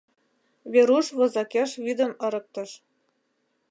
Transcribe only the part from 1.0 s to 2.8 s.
возакеш вӱдым ырыктыш.